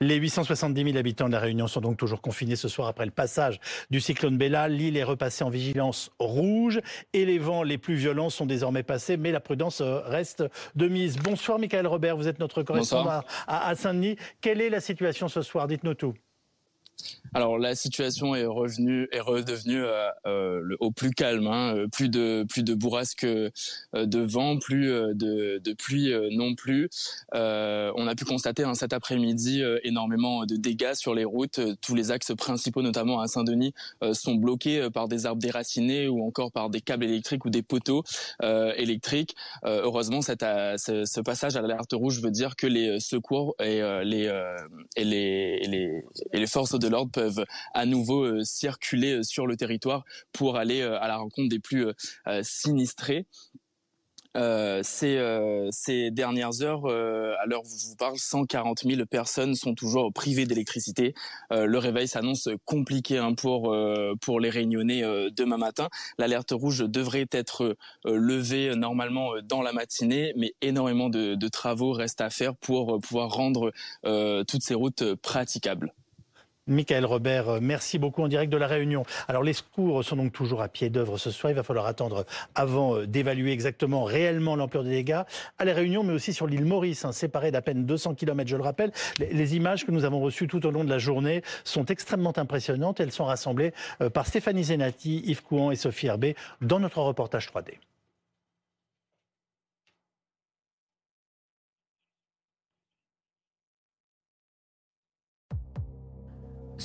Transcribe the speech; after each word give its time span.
Les 0.00 0.16
870 0.16 0.84
000 0.84 0.96
habitants 0.96 1.26
de 1.26 1.32
la 1.32 1.40
Réunion 1.40 1.66
sont 1.66 1.80
donc 1.80 1.96
toujours 1.96 2.20
confinés 2.20 2.54
ce 2.54 2.68
soir 2.68 2.86
après 2.86 3.04
le 3.04 3.10
passage 3.10 3.58
du 3.90 4.00
cyclone 4.00 4.36
Bella. 4.36 4.68
L'île 4.68 4.96
est 4.96 5.04
repassée 5.04 5.42
en 5.42 5.50
vigilance 5.50 6.10
rouge 6.20 6.80
et 7.12 7.24
les 7.24 7.38
vents 7.38 7.64
les 7.64 7.78
plus 7.78 7.94
violents 7.94 8.30
sont 8.30 8.46
désormais 8.46 8.84
passés, 8.84 9.16
mais 9.16 9.32
la 9.32 9.40
prudence 9.40 9.80
euh, 9.80 10.00
reste 10.00 10.44
de 10.76 10.88
mise. 10.88 11.16
Bonsoir 11.16 11.58
Michael 11.58 11.86
Robert, 11.86 12.16
vous 12.16 12.28
êtes 12.28 12.38
notre 12.38 12.62
correspondant 12.62 13.22
à, 13.48 13.74
Saint-Denis. 13.74 14.16
Quelle 14.40 14.60
est 14.60 14.70
la 14.70 14.80
situation 14.80 15.28
ce 15.28 15.42
soir? 15.42 15.66
Dites-nous 15.66 15.94
tout. 15.94 16.14
Alors 17.34 17.58
la 17.58 17.74
situation 17.74 18.34
est 18.34 18.46
revenue 18.46 19.08
est 19.12 19.20
redevenue 19.20 19.84
euh, 19.84 20.08
euh, 20.26 20.76
au 20.80 20.90
plus 20.90 21.10
calme, 21.10 21.46
hein, 21.46 21.74
euh, 21.76 21.88
plus 21.88 22.08
de 22.08 22.44
plus 22.48 22.62
de 22.62 22.74
bourrasques 22.74 23.26
de 23.26 24.20
vent, 24.20 24.58
plus 24.58 24.86
de, 24.86 25.60
de 25.62 25.72
pluie 25.72 26.12
non 26.32 26.54
plus. 26.54 26.88
on 27.32 28.06
a 28.06 28.14
pu 28.14 28.24
constater 28.24 28.64
hein, 28.64 28.74
cet 28.74 28.92
après-midi 28.92 29.62
énormément 29.84 30.46
de 30.46 30.56
dégâts 30.56 30.94
sur 30.94 31.14
les 31.14 31.24
routes. 31.24 31.60
Tous 31.80 31.94
les 31.94 32.10
axes 32.10 32.32
principaux, 32.36 32.82
notamment 32.82 33.20
à 33.20 33.26
Saint-Denis, 33.26 33.74
sont 34.12 34.34
bloqués 34.34 34.88
par 34.90 35.08
des 35.08 35.26
arbres 35.26 35.40
déracinés 35.40 36.08
ou 36.08 36.24
encore 36.26 36.52
par 36.52 36.70
des 36.70 36.80
câbles 36.80 37.04
électriques 37.04 37.44
ou 37.44 37.50
des 37.50 37.62
poteaux 37.62 38.04
électriques. 38.42 39.34
heureusement, 39.64 40.22
cette, 40.22 40.42
ce, 40.42 41.04
ce, 41.04 41.20
passage 41.20 41.56
à 41.56 41.62
l'alerte 41.62 41.92
rouge 41.92 42.20
veut 42.20 42.30
dire 42.30 42.56
que 42.56 42.66
les 42.66 43.00
secours 43.00 43.54
et 43.60 43.80
les 44.04 44.28
et 44.96 45.04
les, 45.04 45.58
et 45.62 45.68
les, 45.68 46.04
et 46.32 46.38
les 46.38 46.46
forces 46.46 46.78
de 46.78 46.88
l'ordre 46.88 47.17
peuvent 47.18 47.44
à 47.74 47.84
nouveau 47.84 48.22
euh, 48.22 48.44
circuler 48.44 49.14
euh, 49.14 49.22
sur 49.24 49.48
le 49.48 49.56
territoire 49.56 50.04
pour 50.32 50.56
aller 50.56 50.82
euh, 50.82 51.00
à 51.00 51.08
la 51.08 51.16
rencontre 51.16 51.48
des 51.48 51.58
plus 51.58 51.86
sinistrés. 52.42 53.26
ces, 54.82 56.10
dernières 56.12 56.62
heures, 56.62 56.86
à 56.86 57.46
l'heure 57.46 57.62
où 57.62 57.78
je 57.78 57.88
vous 57.88 57.96
parle, 57.96 58.16
140 58.16 58.84
000 58.84 59.06
personnes 59.06 59.54
sont 59.54 59.74
toujours 59.74 60.12
privées 60.12 60.46
d'électricité. 60.46 61.14
le 61.50 61.78
réveil 61.78 62.06
s'annonce 62.06 62.48
compliqué 62.64 63.18
hein, 63.18 63.34
pour 63.34 63.74
pour 64.20 64.40
les 64.40 64.50
Réunionnais 64.50 65.02
demain 65.30 65.56
matin. 65.56 65.88
L'alerte 66.18 66.52
rouge 66.52 66.84
devrait 66.86 67.28
être 67.32 67.76
levée 68.04 68.74
normalement 68.76 69.30
dans 69.42 69.62
la 69.62 69.72
matinée, 69.72 70.32
mais 70.36 70.54
énormément 70.62 71.08
de, 71.08 71.34
de 71.34 71.48
travaux 71.48 71.92
restent 71.92 72.20
à 72.20 72.30
faire 72.30 72.54
pour 72.54 73.00
pouvoir 73.00 73.30
rendre 73.30 73.72
toutes 74.46 74.62
ces 74.62 74.74
routes 74.74 75.14
praticables. 75.14 75.92
Michael 76.68 77.06
Robert, 77.06 77.48
euh, 77.48 77.58
merci 77.60 77.98
beaucoup 77.98 78.22
en 78.22 78.28
direct 78.28 78.52
de 78.52 78.56
la 78.56 78.66
Réunion. 78.66 79.04
Alors 79.26 79.42
les 79.42 79.54
secours 79.54 80.04
sont 80.04 80.16
donc 80.16 80.32
toujours 80.32 80.62
à 80.62 80.68
pied 80.68 80.90
d'œuvre 80.90 81.18
ce 81.18 81.30
soir. 81.30 81.50
Il 81.50 81.56
va 81.56 81.62
falloir 81.62 81.86
attendre 81.86 82.26
avant 82.54 82.96
euh, 82.96 83.06
d'évaluer 83.06 83.52
exactement 83.52 84.04
réellement 84.04 84.54
l'ampleur 84.54 84.84
des 84.84 84.90
dégâts 84.90 85.22
à 85.58 85.64
la 85.64 85.72
Réunion, 85.72 86.04
mais 86.04 86.12
aussi 86.12 86.32
sur 86.32 86.46
l'île 86.46 86.66
Maurice, 86.66 87.04
hein, 87.04 87.12
séparée 87.12 87.50
d'à 87.50 87.62
peine 87.62 87.86
200 87.86 88.14
km, 88.14 88.48
je 88.48 88.56
le 88.56 88.62
rappelle. 88.62 88.92
Les, 89.18 89.56
images 89.56 89.86
que 89.86 89.90
nous 89.90 90.04
avons 90.04 90.20
reçues 90.20 90.46
tout 90.46 90.66
au 90.66 90.70
long 90.70 90.84
de 90.84 90.90
la 90.90 90.98
journée 90.98 91.42
sont 91.64 91.86
extrêmement 91.86 92.36
impressionnantes. 92.36 93.00
Elles 93.00 93.12
sont 93.12 93.24
rassemblées 93.24 93.72
euh, 94.02 94.10
par 94.10 94.26
Stéphanie 94.26 94.64
Zenati, 94.64 95.22
Yves 95.24 95.42
Couan 95.42 95.70
et 95.70 95.76
Sophie 95.76 96.08
Herbet 96.08 96.34
dans 96.60 96.80
notre 96.80 97.00
reportage 97.00 97.48
3D. 97.48 97.78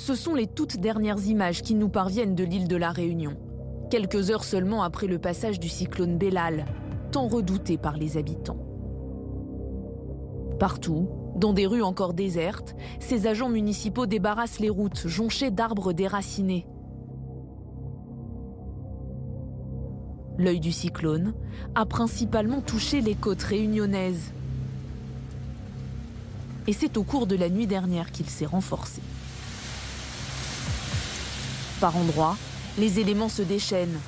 Ce 0.06 0.14
sont 0.14 0.34
les 0.34 0.46
toutes 0.46 0.76
dernières 0.76 1.24
images 1.28 1.62
qui 1.62 1.74
nous 1.74 1.88
parviennent 1.88 2.34
de 2.34 2.44
l'île 2.44 2.68
de 2.68 2.76
la 2.76 2.90
Réunion, 2.90 3.38
quelques 3.90 4.28
heures 4.28 4.44
seulement 4.44 4.82
après 4.82 5.06
le 5.06 5.18
passage 5.18 5.58
du 5.58 5.70
cyclone 5.70 6.18
Bellal, 6.18 6.66
tant 7.10 7.26
redouté 7.26 7.78
par 7.78 7.96
les 7.96 8.18
habitants. 8.18 8.58
Partout, 10.58 11.08
dans 11.36 11.54
des 11.54 11.66
rues 11.66 11.80
encore 11.80 12.12
désertes, 12.12 12.76
ces 13.00 13.26
agents 13.26 13.48
municipaux 13.48 14.04
débarrassent 14.04 14.60
les 14.60 14.68
routes 14.68 15.08
jonchées 15.08 15.50
d'arbres 15.50 15.94
déracinés. 15.94 16.66
L'œil 20.36 20.60
du 20.60 20.70
cyclone 20.70 21.32
a 21.74 21.86
principalement 21.86 22.60
touché 22.60 23.00
les 23.00 23.14
côtes 23.14 23.42
réunionnaises. 23.42 24.34
Et 26.66 26.74
c'est 26.74 26.98
au 26.98 27.04
cours 27.04 27.26
de 27.26 27.36
la 27.36 27.48
nuit 27.48 27.66
dernière 27.66 28.12
qu'il 28.12 28.28
s'est 28.28 28.44
renforcé. 28.44 29.00
Par 31.80 31.96
endroits, 31.96 32.36
les 32.78 33.00
éléments 33.00 33.28
se 33.28 33.42
déchaînent. 33.42 33.98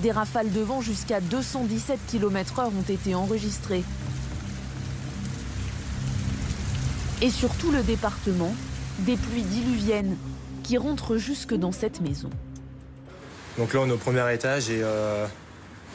Des 0.00 0.10
rafales 0.10 0.50
de 0.50 0.60
vent 0.60 0.80
jusqu'à 0.80 1.20
217 1.20 1.98
km/h 2.08 2.66
ont 2.66 2.92
été 2.92 3.14
enregistrées. 3.14 3.84
Et 7.22 7.30
sur 7.30 7.54
tout 7.54 7.70
le 7.70 7.82
département, 7.82 8.54
des 9.00 9.16
pluies 9.16 9.42
diluviennes 9.42 10.16
qui 10.62 10.78
rentrent 10.78 11.16
jusque 11.16 11.54
dans 11.54 11.72
cette 11.72 12.00
maison. 12.00 12.30
Donc 13.58 13.72
là, 13.72 13.80
on 13.80 13.88
est 13.88 13.92
au 13.92 13.96
premier 13.96 14.32
étage 14.34 14.68
et 14.70 14.80
euh, 14.82 15.26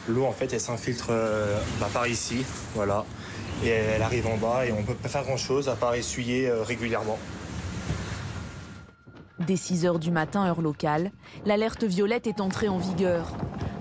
l'eau, 0.08 0.24
en 0.24 0.32
fait, 0.32 0.52
elle 0.52 0.60
s'infiltre 0.60 1.08
euh, 1.10 1.58
bah, 1.78 1.88
par 1.92 2.06
ici, 2.06 2.44
voilà. 2.74 3.04
Et 3.62 3.68
elle 3.68 4.00
arrive 4.00 4.26
en 4.26 4.38
bas 4.38 4.64
et 4.64 4.72
on 4.72 4.80
ne 4.80 4.86
peut 4.86 4.94
pas 4.94 5.10
faire 5.10 5.24
grand-chose 5.24 5.68
à 5.68 5.74
part 5.74 5.94
essuyer 5.94 6.48
euh, 6.48 6.62
régulièrement. 6.62 7.18
Dès 9.46 9.56
6 9.56 9.86
heures 9.86 9.98
du 9.98 10.10
matin, 10.10 10.44
heure 10.44 10.60
locale, 10.60 11.12
l'alerte 11.46 11.84
violette 11.84 12.26
est 12.26 12.42
entrée 12.42 12.68
en 12.68 12.76
vigueur. 12.76 13.32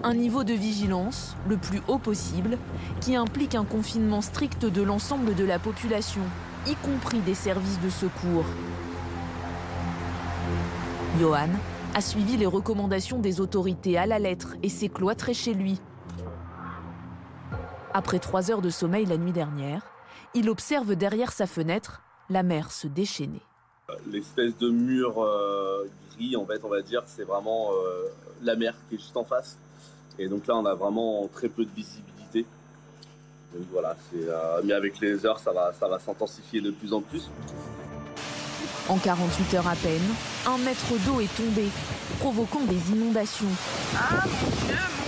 Un 0.03 0.13
niveau 0.13 0.45
de 0.45 0.53
vigilance, 0.53 1.35
le 1.49 1.57
plus 1.57 1.81
haut 1.89 1.97
possible, 1.97 2.57
qui 3.01 3.17
implique 3.17 3.55
un 3.55 3.65
confinement 3.65 4.21
strict 4.21 4.65
de 4.65 4.81
l'ensemble 4.81 5.35
de 5.35 5.43
la 5.43 5.59
population, 5.59 6.21
y 6.65 6.75
compris 6.75 7.19
des 7.19 7.33
services 7.33 7.81
de 7.81 7.89
secours. 7.89 8.45
Johan 11.19 11.49
a 11.93 11.99
suivi 11.99 12.37
les 12.37 12.45
recommandations 12.45 13.19
des 13.19 13.41
autorités 13.41 13.97
à 13.97 14.05
la 14.05 14.19
lettre 14.19 14.55
et 14.63 14.69
s'est 14.69 14.87
cloîtré 14.87 15.33
chez 15.33 15.53
lui. 15.53 15.81
Après 17.93 18.19
trois 18.19 18.49
heures 18.49 18.61
de 18.61 18.69
sommeil 18.69 19.05
la 19.05 19.17
nuit 19.17 19.33
dernière, 19.33 19.81
il 20.33 20.49
observe 20.49 20.95
derrière 20.95 21.33
sa 21.33 21.47
fenêtre 21.47 22.01
la 22.29 22.43
mer 22.43 22.71
se 22.71 22.87
déchaîner. 22.87 23.41
L'espèce 24.11 24.57
de 24.57 24.69
mur 24.69 25.21
euh, 25.21 25.85
gris, 26.15 26.35
en 26.35 26.45
fait, 26.45 26.61
on 26.63 26.69
va 26.69 26.81
dire, 26.81 27.03
c'est 27.05 27.23
vraiment 27.23 27.71
euh, 27.71 28.07
la 28.41 28.55
mer 28.55 28.73
qui 28.87 28.95
est 28.95 28.97
juste 28.97 29.17
en 29.17 29.23
face. 29.23 29.57
Et 30.17 30.27
donc 30.27 30.47
là, 30.47 30.57
on 30.57 30.65
a 30.65 30.73
vraiment 30.73 31.27
très 31.33 31.47
peu 31.47 31.63
de 31.63 31.71
visibilité. 31.75 32.45
Donc 33.53 33.63
voilà, 33.71 33.95
euh, 34.15 34.61
mais 34.63 34.73
avec 34.73 34.99
les 34.99 35.25
heures, 35.25 35.39
ça 35.39 35.51
va, 35.51 35.73
ça 35.73 35.87
va 35.87 35.97
s'intensifier 35.97 36.61
de 36.61 36.71
plus 36.71 36.93
en 36.93 37.01
plus. 37.01 37.29
En 38.87 38.97
48 38.97 39.53
heures 39.55 39.67
à 39.67 39.75
peine, 39.75 40.01
un 40.45 40.57
mètre 40.59 40.93
d'eau 41.05 41.19
est 41.19 41.35
tombé, 41.35 41.65
provoquant 42.19 42.61
des 42.61 42.91
inondations. 42.91 43.47
Ah 43.95 44.23
mon 44.25 44.67
Dieu, 44.67 44.98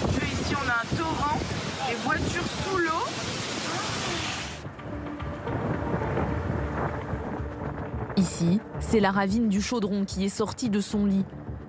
Ici, 8.22 8.60
c'est 8.80 9.00
la 9.00 9.10
ravine 9.10 9.50
du 9.50 9.64
Chaudron 9.64 10.06
qui 10.06 10.24
est 10.24 10.30
sortie 10.30 10.70
de 10.70 10.80
son 10.80 11.08
lit, 11.08 11.26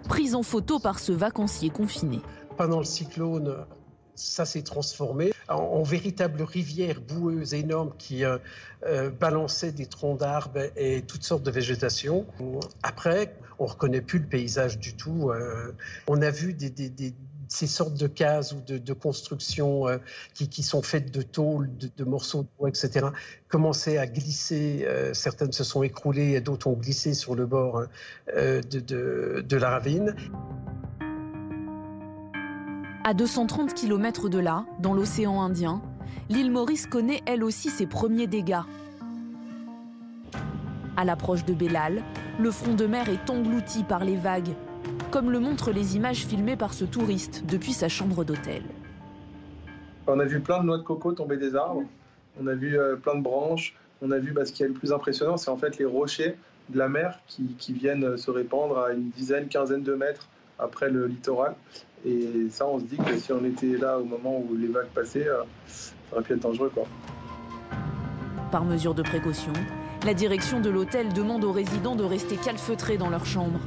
prise 0.06 0.34
en 0.34 0.42
photo 0.42 0.78
par 0.78 0.98
ce 0.98 1.10
vacancier 1.10 1.70
confiné. 1.70 2.20
Pendant 2.58 2.78
le 2.78 2.84
cyclone, 2.84 3.56
ça 4.14 4.44
s'est 4.44 4.60
transformé 4.60 5.32
en, 5.48 5.82
véritable 5.82 6.42
rivière 6.42 7.00
boueuse 7.00 7.54
énorme 7.54 7.92
qui 7.96 8.26
euh, 8.26 8.36
euh, 8.86 9.08
balançait 9.08 9.72
des 9.72 9.86
troncs 9.86 10.18
d'arbres 10.18 10.70
et 10.76 11.00
toutes 11.00 11.24
sortes 11.24 11.42
de 11.42 11.50
végétation. 11.50 12.26
Après, 12.82 13.34
on 13.58 13.64
reconnaît 13.64 14.02
plus 14.02 14.18
le 14.18 14.26
paysage 14.26 14.78
du 14.78 14.94
tout. 14.94 15.30
Euh, 15.30 15.72
on 16.06 16.20
a 16.20 16.30
vu 16.30 16.52
des, 16.52 16.68
ces 17.52 17.66
sortes 17.66 17.94
de 17.94 18.06
cases 18.06 18.52
ou 18.52 18.60
de, 18.66 18.92
constructions 18.94 19.86
euh, 19.86 19.98
qui, 20.34 20.62
sont 20.62 20.80
faites 20.80 21.10
de 21.12 21.20
tôles, 21.20 21.68
de, 21.96 22.04
morceaux 22.04 22.42
de 22.42 22.48
bois, 22.58 22.70
etc., 22.70 23.06
commençaient 23.48 23.98
à 23.98 24.06
glisser. 24.06 24.84
Euh, 24.86 25.12
certaines 25.12 25.52
se 25.52 25.62
sont 25.62 25.82
écroulées 25.82 26.32
et 26.32 26.40
d'autres 26.40 26.68
ont 26.68 26.72
glissé 26.72 27.12
sur 27.12 27.34
le 27.34 27.44
bord 27.44 27.78
hein, 27.78 27.88
euh, 28.36 28.62
de, 28.62 29.56
la 29.56 29.70
ravine. 29.70 30.16
À 33.04 33.12
230 33.12 33.74
km 33.74 34.30
de 34.30 34.38
là, 34.38 34.64
dans 34.80 34.94
l'océan 34.94 35.42
Indien, 35.42 35.82
l'île 36.30 36.50
Maurice 36.50 36.86
connaît 36.86 37.20
elle 37.26 37.44
aussi 37.44 37.68
ses 37.68 37.86
premiers 37.86 38.26
dégâts. 38.26 38.62
À 40.96 41.04
l'approche 41.04 41.44
de 41.44 41.52
Bellal, 41.52 42.02
le 42.38 42.50
front 42.50 42.74
de 42.74 42.86
mer 42.86 43.10
est 43.10 43.28
englouti 43.28 43.82
par 43.84 44.04
les 44.04 44.16
vagues 44.16 44.54
comme 45.12 45.30
le 45.30 45.38
montrent 45.38 45.72
les 45.72 45.94
images 45.94 46.24
filmées 46.24 46.56
par 46.56 46.72
ce 46.72 46.86
touriste 46.86 47.44
depuis 47.46 47.74
sa 47.74 47.88
chambre 47.88 48.24
d'hôtel. 48.24 48.62
On 50.06 50.18
a 50.18 50.24
vu 50.24 50.40
plein 50.40 50.60
de 50.60 50.66
noix 50.66 50.78
de 50.78 50.82
coco 50.82 51.12
tomber 51.12 51.36
des 51.36 51.54
arbres, 51.54 51.84
on 52.40 52.46
a 52.46 52.54
vu 52.54 52.78
euh, 52.78 52.96
plein 52.96 53.16
de 53.16 53.20
branches, 53.20 53.76
on 54.00 54.10
a 54.10 54.18
vu 54.18 54.32
bah, 54.32 54.46
ce 54.46 54.52
qui 54.52 54.62
est 54.62 54.68
le 54.68 54.72
plus 54.72 54.90
impressionnant, 54.90 55.36
c'est 55.36 55.50
en 55.50 55.58
fait 55.58 55.76
les 55.76 55.84
rochers 55.84 56.34
de 56.70 56.78
la 56.78 56.88
mer 56.88 57.20
qui, 57.26 57.54
viennent 57.68 58.16
se 58.16 58.30
répandre 58.30 58.78
à 58.78 58.92
une 58.92 59.10
dizaine, 59.10 59.48
quinzaine 59.48 59.82
de 59.82 59.94
mètres 59.94 60.28
après 60.58 60.88
le 60.88 61.06
littoral. 61.06 61.54
Et 62.06 62.48
ça, 62.50 62.66
on 62.66 62.78
se 62.78 62.84
dit 62.84 62.96
que 62.96 63.16
si 63.18 63.32
on 63.32 63.44
était 63.44 63.76
là 63.76 63.98
au 63.98 64.04
moment 64.04 64.38
où 64.38 64.56
les 64.56 64.68
vagues 64.68 64.88
passaient, 64.94 65.28
euh, 65.28 65.42
ça 65.66 65.92
aurait 66.12 66.22
pu 66.22 66.32
être 66.32 66.40
dangereux. 66.40 66.70
Quoi. 66.72 66.84
Par 68.50 68.64
mesure 68.64 68.94
de 68.94 69.02
précaution, 69.02 69.52
La 70.04 70.14
direction 70.14 70.60
de 70.60 70.68
l'hôtel 70.68 71.12
demande 71.12 71.44
aux 71.44 71.52
résidents 71.52 71.94
de 71.94 72.02
rester 72.02 72.36
calfeutrés 72.36 72.96
dans 72.96 73.08
leur 73.08 73.24
chambre. 73.24 73.60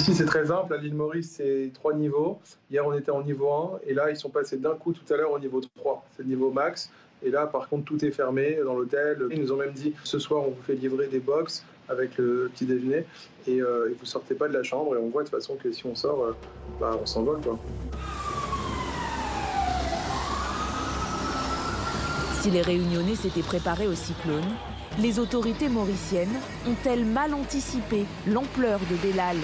Ici, 0.00 0.14
c'est 0.14 0.24
très 0.24 0.46
simple. 0.46 0.72
À 0.72 0.78
l'île 0.78 0.94
Maurice, 0.94 1.34
c'est 1.36 1.70
trois 1.74 1.92
niveaux. 1.92 2.38
Hier, 2.70 2.86
on 2.86 2.94
était 2.94 3.10
en 3.10 3.22
niveau 3.22 3.52
1 3.52 3.80
et 3.86 3.92
là, 3.92 4.08
ils 4.08 4.16
sont 4.16 4.30
passés 4.30 4.56
d'un 4.56 4.74
coup 4.74 4.94
tout 4.94 5.12
à 5.12 5.16
l'heure 5.18 5.30
au 5.30 5.38
niveau 5.38 5.60
3. 5.60 6.06
C'est 6.16 6.22
le 6.22 6.30
niveau 6.30 6.50
max. 6.50 6.90
Et 7.22 7.28
là, 7.28 7.46
par 7.46 7.68
contre, 7.68 7.84
tout 7.84 8.02
est 8.02 8.10
fermé 8.10 8.58
dans 8.64 8.74
l'hôtel. 8.76 9.18
Ils 9.30 9.42
nous 9.42 9.52
ont 9.52 9.58
même 9.58 9.74
dit 9.74 9.92
ce 10.02 10.18
soir, 10.18 10.40
on 10.40 10.52
vous 10.52 10.62
fait 10.62 10.72
livrer 10.72 11.08
des 11.08 11.18
box 11.18 11.66
avec 11.90 12.16
le 12.16 12.50
petit 12.50 12.64
déjeuner 12.64 13.04
et, 13.46 13.60
euh, 13.60 13.94
vous 14.00 14.06
sortez 14.06 14.34
pas 14.34 14.48
de 14.48 14.54
la 14.54 14.62
chambre. 14.62 14.94
Et 14.94 14.98
on 14.98 15.10
voit 15.10 15.22
de 15.22 15.28
toute 15.28 15.38
façon 15.38 15.56
que 15.56 15.70
si 15.70 15.84
on 15.84 15.94
sort, 15.94 16.24
euh, 16.24 16.32
bah, 16.80 16.96
on 16.98 17.04
s'envole. 17.04 17.42
Quoi. 17.42 17.58
Si 22.40 22.50
les 22.50 22.62
Réunionnais 22.62 23.16
s'étaient 23.16 23.42
préparés 23.42 23.86
au 23.86 23.94
cyclone, 23.94 24.48
les 24.98 25.18
autorités 25.18 25.68
mauriciennes 25.68 26.40
ont-elles 26.66 27.04
mal 27.04 27.34
anticipé 27.34 28.06
l'ampleur 28.26 28.80
de 28.90 28.96
Bellal? 28.96 29.36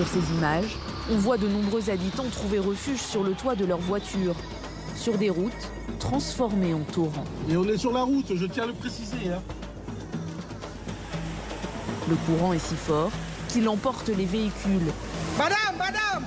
Sur 0.00 0.08
ces 0.08 0.32
images, 0.38 0.78
on 1.10 1.16
voit 1.18 1.36
de 1.36 1.46
nombreux 1.46 1.90
habitants 1.90 2.24
trouver 2.32 2.58
refuge 2.58 3.02
sur 3.02 3.22
le 3.22 3.32
toit 3.32 3.54
de 3.54 3.66
leur 3.66 3.76
voiture, 3.76 4.34
sur 4.96 5.18
des 5.18 5.28
routes 5.28 5.52
transformées 5.98 6.72
en 6.72 6.80
torrents. 6.80 7.26
Et 7.50 7.56
on 7.58 7.64
est 7.64 7.76
sur 7.76 7.92
la 7.92 8.00
route, 8.00 8.34
je 8.34 8.46
tiens 8.46 8.62
à 8.62 8.66
le 8.68 8.72
préciser. 8.72 9.28
Hein. 9.30 9.42
Le 12.08 12.16
courant 12.16 12.54
est 12.54 12.66
si 12.66 12.76
fort 12.76 13.10
qu'il 13.48 13.68
emporte 13.68 14.08
les 14.08 14.24
véhicules. 14.24 14.90
Madame, 15.36 15.76
madame 15.76 16.24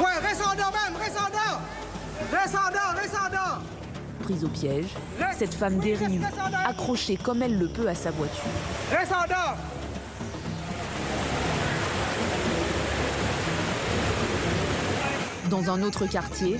Ouais, 0.00 0.16
en 0.16 0.54
même, 0.54 1.02
reste 1.02 1.18
en 1.18 1.30
Prise 4.22 4.42
au 4.42 4.48
piège, 4.48 4.88
cette 5.38 5.52
femme 5.52 5.80
dérive, 5.80 6.26
accrochée 6.66 7.18
comme 7.18 7.42
elle 7.42 7.58
le 7.58 7.68
peut 7.68 7.88
à 7.88 7.94
sa 7.94 8.10
voiture. 8.10 8.40
Dans 15.52 15.68
un 15.68 15.82
autre 15.82 16.06
quartier, 16.06 16.56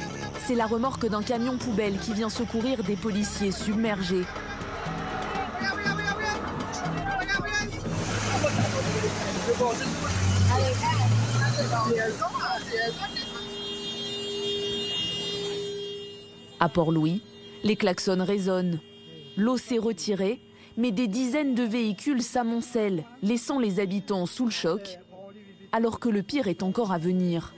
c'est 0.47 0.55
la 0.55 0.67
remorque 0.67 1.09
d'un 1.09 1.23
camion 1.23 1.57
poubelle 1.57 1.97
qui 1.99 2.13
vient 2.13 2.29
secourir 2.29 2.85
des 2.85 2.95
policiers 2.95 3.51
submergés. 3.51 4.27
À 16.61 16.69
Port-Louis, 16.69 17.23
les 17.65 17.77
klaxons 17.77 18.23
résonnent. 18.23 18.79
L'eau 19.39 19.57
s'est 19.57 19.79
retirée, 19.79 20.39
mais 20.77 20.91
des 20.91 21.09
dizaines 21.09 21.55
de 21.55 21.63
véhicules 21.63 22.23
s'amoncellent, 22.23 23.05
laissant 23.23 23.59
les 23.59 23.81
habitants 23.81 24.27
sous 24.27 24.45
le 24.45 24.51
choc, 24.51 24.99
alors 25.73 25.99
que 25.99 26.11
le 26.11 26.23
pire 26.23 26.47
est 26.47 26.63
encore 26.63 26.93
à 26.93 26.99
venir. 26.99 27.55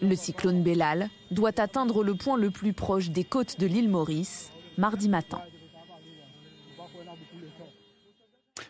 Le 0.00 0.16
cyclone 0.16 0.62
Bellal 0.62 1.08
doit 1.30 1.60
atteindre 1.60 2.02
le 2.02 2.14
point 2.14 2.36
le 2.36 2.50
plus 2.50 2.72
proche 2.72 3.10
des 3.10 3.24
côtes 3.24 3.58
de 3.60 3.66
l'île 3.66 3.88
Maurice 3.88 4.50
mardi 4.78 5.08
matin. 5.08 5.40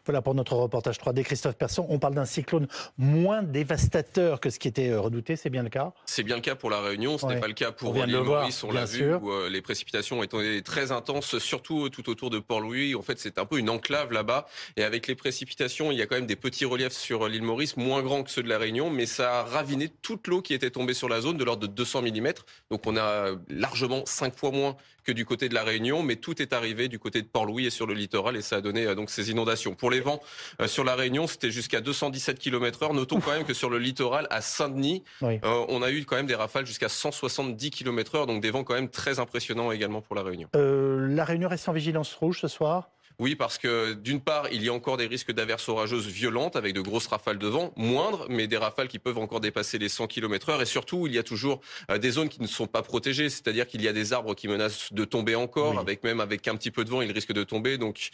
Voilà 0.05 0.21
pour 0.21 0.35
notre 0.35 0.55
reportage 0.57 0.99
3D. 0.99 1.23
Christophe 1.23 1.57
Persson, 1.57 1.87
on 1.89 1.99
parle 2.01 2.15
d'un 2.15 2.25
cyclone 2.25 2.67
moins 2.99 3.43
dévastateur 3.43 4.41
que 4.41 4.51
ce 4.51 4.59
qui 4.59 4.67
était 4.67 4.91
euh, 4.91 5.01
redouté, 5.01 5.37
c'est 5.37 5.51
bien 5.51 5.63
le 5.63 5.69
cas? 5.69 5.93
C'est 6.07 6.25
bien 6.25 6.35
le 6.35 6.43
cas 6.43 6.57
pour 6.57 6.71
la 6.71 6.81
Réunion, 6.81 7.19
ce 7.19 7.27
n'est 7.27 7.39
pas 7.39 7.47
le 7.47 7.53
cas 7.53 7.71
pour 7.71 7.95
l'île 7.95 8.19
Maurice, 8.19 8.65
on 8.65 8.73
l'a 8.73 8.85
vu, 8.85 9.15
où 9.15 9.31
euh, 9.31 9.49
les 9.49 9.63
précipitations 9.63 10.19
ont 10.19 10.23
été 10.25 10.63
très 10.63 10.91
intenses, 10.91 11.39
surtout 11.39 11.89
tout 11.89 12.11
autour 12.11 12.31
de 12.31 12.41
Port-Louis. 12.41 12.97
En 12.97 13.03
fait, 13.03 13.19
c'est 13.21 13.39
un 13.39 13.47
peu 13.47 13.59
une 13.59 13.71
enclave 13.71 14.13
là-bas. 14.13 14.47
Et 14.77 14.83
avec 14.83 15.07
les 15.07 15.15
précipitations, 15.15 15.93
il 15.93 15.99
y 15.99 16.03
a 16.03 16.07
quand 16.07 16.17
même 16.17 16.27
des 16.27 16.37
petits 16.37 16.65
reliefs 16.65 16.93
sur 16.93 17.29
l'île 17.29 17.43
Maurice, 17.43 17.77
moins 17.77 18.03
grands 18.03 18.25
que 18.25 18.31
ceux 18.31 18.43
de 18.43 18.49
la 18.49 18.59
Réunion, 18.59 18.91
mais 18.91 19.07
ça 19.07 19.41
a 19.41 19.43
raviné 19.45 19.89
toute 19.89 20.27
l'eau 20.27 20.43
qui 20.43 20.55
était 20.55 20.71
tombée 20.71 20.95
sur 20.95 21.09
la 21.09 21.21
zone 21.21 21.37
de 21.37 21.45
l'ordre 21.45 21.69
de 21.69 21.73
200 21.73 22.03
mm. 22.03 22.33
Donc 22.71 22.87
on 22.87 22.97
a 22.97 23.37
largement 23.49 24.03
5 24.05 24.37
fois 24.37 24.51
moins 24.51 24.77
que 25.05 25.13
du 25.13 25.25
côté 25.25 25.49
de 25.49 25.55
la 25.55 25.65
Réunion, 25.65 26.03
mais 26.03 26.17
tout 26.17 26.41
est 26.41 26.53
arrivé 26.53 26.89
du 26.89 26.99
côté 26.99 27.23
de 27.23 27.27
Port-Louis 27.27 27.67
et 27.67 27.71
sur 27.71 27.87
le 27.87 27.95
littoral, 27.95 28.37
et 28.37 28.43
ça 28.43 28.57
a 28.57 28.61
donné 28.61 28.87
euh, 28.87 28.95
donc 28.95 29.11
ces 29.11 29.31
inondations. 29.31 29.75
Pour 29.75 29.91
les 29.93 30.01
vents 30.01 30.21
euh, 30.61 30.67
sur 30.67 30.83
la 30.83 30.97
Réunion, 30.97 31.27
c'était 31.27 31.51
jusqu'à 31.51 31.81
217 31.81 32.39
km/h. 32.39 32.93
Notons 32.95 33.21
quand 33.21 33.33
même 33.33 33.45
que 33.45 33.55
sur 33.55 33.71
le 33.71 33.79
littoral, 33.79 34.27
à 34.31 34.41
Saint-Denis, 34.41 35.05
euh, 35.23 35.39
on 35.69 35.83
a 35.83 35.91
eu 35.91 36.05
quand 36.05 36.17
même 36.17 36.27
des 36.27 36.35
rafales 36.35 36.67
jusqu'à 36.67 36.89
170 36.89 37.71
km/h, 37.71 38.27
donc 38.27 38.43
des 38.43 38.51
vents 38.51 38.65
quand 38.65 38.75
même 38.75 38.89
très 38.89 39.21
impressionnants 39.21 39.71
également 39.71 40.01
pour 40.01 40.17
la 40.17 40.23
Réunion. 40.23 40.49
la 40.55 41.25
Réunion 41.25 41.49
reste 41.49 41.69
en 41.69 41.73
vigilance 41.73 42.15
rouge 42.15 42.41
ce 42.41 42.49
soir? 42.49 42.91
Oui, 43.23 43.37
parce 43.37 43.57
que 43.57 43.93
d'une 43.93 44.21
part, 44.21 44.49
il 44.51 44.65
y 44.65 44.69
a 44.69 44.73
encore 44.73 44.97
des 44.97 45.07
risques 45.07 45.31
d'averses 45.31 45.69
orageuses 45.69 46.09
violentes 46.09 46.57
avec 46.57 46.75
de 46.75 46.81
grosses 46.81 47.07
rafales 47.07 47.39
de 47.39 47.47
vent, 47.47 47.73
moindres, 47.77 48.27
mais 48.29 48.49
des 48.49 48.57
rafales 48.57 48.89
qui 48.89 48.99
peuvent 48.99 49.19
encore 49.19 49.39
dépasser 49.39 49.79
les 49.79 49.89
100 49.89 50.09
km 50.09 50.49
heure. 50.49 50.61
Et 50.61 50.67
surtout, 50.67 51.07
il 51.07 51.15
y 51.15 51.19
a 51.19 51.23
toujours 51.23 51.61
euh, 51.89 51.99
des 51.99 52.11
zones 52.11 52.29
qui 52.29 52.43
ne 52.43 52.49
sont 52.49 52.67
pas 52.67 52.83
protégées, 52.83 53.31
c'est-à-dire 53.31 53.69
qu'il 53.69 53.81
y 53.81 53.87
a 53.87 53.93
des 53.93 54.13
arbres 54.13 54.35
qui 54.35 54.49
menacent 54.49 54.93
de 54.93 55.05
tomber 55.05 55.37
encore, 55.37 55.79
avec 55.79 56.03
même 56.03 56.19
avec 56.19 56.49
un 56.49 56.57
petit 56.57 56.73
peu 56.73 56.85
de 56.85 56.91
vent, 56.91 57.01
ils 57.01 57.13
risquent 57.13 57.33
de 57.33 57.45
tomber. 57.45 57.79
Donc, 57.79 58.11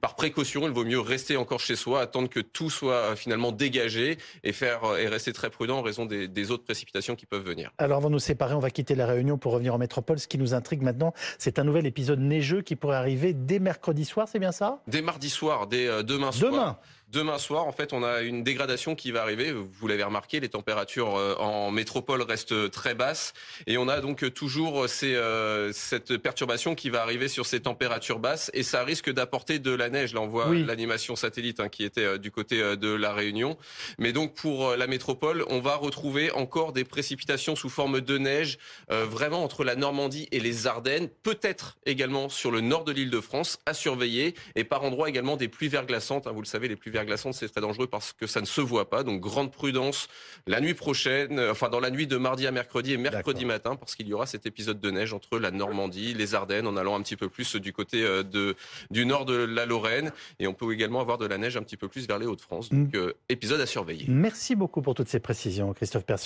par 0.00 0.16
précaution, 0.16 0.66
il 0.66 0.72
vaut 0.72 0.84
mieux 0.84 0.98
rester 0.98 1.36
encore 1.36 1.60
chez 1.60 1.76
soi, 1.76 2.00
attendre 2.00 2.28
que 2.28 2.40
tout 2.40 2.70
soit 2.70 3.12
euh, 3.12 3.14
finalement 3.14 3.52
dégagé 3.52 4.18
et 4.42 4.52
faire 4.52 4.82
euh, 4.82 4.96
et 4.96 5.06
rester 5.06 5.32
très 5.32 5.48
prudent 5.48 5.78
en 5.78 5.82
raison 5.82 6.06
des, 6.06 6.26
des 6.26 6.50
autres 6.50 6.64
précipitations 6.64 7.14
qui 7.14 7.26
peuvent 7.26 7.46
venir. 7.46 7.70
Alors, 7.78 7.98
avant 7.98 8.08
de 8.08 8.14
nous 8.14 8.18
séparer, 8.18 8.54
on 8.54 8.58
va 8.58 8.70
quitter 8.70 8.96
la 8.96 9.06
Réunion 9.06 9.38
pour 9.38 9.52
revenir 9.52 9.74
en 9.74 9.78
métropole. 9.78 10.18
Ce 10.18 10.26
qui 10.26 10.38
nous 10.38 10.54
intrigue 10.54 10.82
maintenant, 10.82 11.14
c'est 11.38 11.60
un 11.60 11.64
nouvel 11.64 11.86
épisode 11.86 12.18
neigeux 12.18 12.62
qui 12.62 12.74
pourrait 12.74 12.96
arriver 12.96 13.32
dès 13.32 13.60
mercredi 13.60 14.04
soir, 14.04 14.23
c'est 14.26 14.38
bien 14.38 14.52
ça? 14.52 14.80
Dès 14.86 15.02
mardi 15.02 15.30
soir, 15.30 15.66
dès 15.66 15.86
euh, 15.86 16.02
demain 16.02 16.32
soir. 16.32 16.52
Demain 16.52 16.78
Demain 17.14 17.38
soir, 17.38 17.68
en 17.68 17.70
fait, 17.70 17.92
on 17.92 18.02
a 18.02 18.22
une 18.22 18.42
dégradation 18.42 18.96
qui 18.96 19.12
va 19.12 19.22
arriver. 19.22 19.52
Vous 19.52 19.86
l'avez 19.86 20.02
remarqué, 20.02 20.40
les 20.40 20.48
températures 20.48 21.14
euh, 21.14 21.36
en 21.36 21.70
métropole 21.70 22.22
restent 22.22 22.72
très 22.72 22.96
basses. 22.96 23.34
Et 23.68 23.78
on 23.78 23.86
a 23.86 24.00
donc 24.00 24.34
toujours 24.34 24.88
ces, 24.88 25.14
euh, 25.14 25.70
cette 25.72 26.16
perturbation 26.16 26.74
qui 26.74 26.90
va 26.90 27.02
arriver 27.02 27.28
sur 27.28 27.46
ces 27.46 27.60
températures 27.60 28.18
basses. 28.18 28.50
Et 28.52 28.64
ça 28.64 28.82
risque 28.82 29.12
d'apporter 29.12 29.60
de 29.60 29.70
la 29.70 29.90
neige. 29.90 30.12
Là, 30.12 30.22
on 30.22 30.26
voit 30.26 30.52
l'animation 30.52 31.14
satellite 31.14 31.60
hein, 31.60 31.68
qui 31.68 31.84
était 31.84 32.18
du 32.18 32.32
côté 32.32 32.56
de 32.76 32.92
la 32.92 33.12
Réunion. 33.12 33.56
Mais 33.98 34.12
donc, 34.12 34.34
pour 34.34 34.74
la 34.74 34.88
métropole, 34.88 35.44
on 35.50 35.60
va 35.60 35.76
retrouver 35.76 36.32
encore 36.32 36.72
des 36.72 36.82
précipitations 36.82 37.54
sous 37.54 37.68
forme 37.68 38.00
de 38.00 38.18
neige, 38.18 38.58
vraiment 38.88 39.44
entre 39.44 39.62
la 39.62 39.76
Normandie 39.76 40.26
et 40.32 40.40
les 40.40 40.66
Ardennes. 40.66 41.08
Peut-être 41.22 41.76
également 41.86 42.28
sur 42.28 42.50
le 42.50 42.60
nord 42.60 42.82
de 42.82 42.90
l'île 42.90 43.10
de 43.10 43.20
France, 43.20 43.60
à 43.66 43.74
surveiller. 43.74 44.34
Et 44.56 44.64
par 44.64 44.82
endroits 44.82 45.08
également 45.08 45.36
des 45.36 45.46
pluies 45.46 45.68
verglaçantes. 45.68 46.26
Hein, 46.26 46.32
vous 46.32 46.42
le 46.42 46.46
savez, 46.46 46.66
les 46.66 46.74
pluies 46.74 46.90
verglaçantes, 46.90 47.03
c'est 47.32 47.48
très 47.48 47.60
dangereux 47.60 47.86
parce 47.86 48.12
que 48.12 48.26
ça 48.26 48.40
ne 48.40 48.46
se 48.46 48.60
voit 48.60 48.88
pas. 48.88 49.02
Donc 49.02 49.20
grande 49.20 49.52
prudence 49.52 50.08
la 50.46 50.60
nuit 50.60 50.74
prochaine, 50.74 51.38
euh, 51.38 51.52
enfin 51.52 51.68
dans 51.68 51.80
la 51.80 51.90
nuit 51.90 52.06
de 52.06 52.16
mardi 52.16 52.46
à 52.46 52.50
mercredi 52.50 52.92
et 52.92 52.96
mercredi 52.96 53.44
matin, 53.44 53.76
parce 53.76 53.94
qu'il 53.94 54.08
y 54.08 54.12
aura 54.12 54.26
cet 54.26 54.46
épisode 54.46 54.80
de 54.80 54.90
neige 54.90 55.12
entre 55.12 55.38
la 55.38 55.50
Normandie, 55.50 56.14
les 56.14 56.34
Ardennes, 56.34 56.66
en 56.66 56.76
allant 56.76 56.96
un 56.96 57.02
petit 57.02 57.16
peu 57.16 57.28
plus 57.28 57.56
du 57.56 57.72
côté 57.72 58.02
euh, 58.02 58.22
de, 58.22 58.56
du 58.90 59.06
nord 59.06 59.24
de 59.24 59.34
la 59.34 59.66
Lorraine. 59.66 60.12
Et 60.38 60.46
on 60.46 60.54
peut 60.54 60.72
également 60.72 61.00
avoir 61.00 61.18
de 61.18 61.26
la 61.26 61.38
neige 61.38 61.56
un 61.56 61.62
petit 61.62 61.76
peu 61.76 61.88
plus 61.88 62.06
vers 62.06 62.18
les 62.18 62.26
Hauts-de-France. 62.26 62.70
Donc 62.70 62.94
mm. 62.94 62.96
euh, 62.96 63.12
épisode 63.28 63.60
à 63.60 63.66
surveiller. 63.66 64.06
Merci 64.08 64.54
beaucoup 64.54 64.82
pour 64.82 64.94
toutes 64.94 65.08
ces 65.08 65.20
précisions, 65.20 65.72
Christophe 65.72 66.04
Persson. 66.04 66.22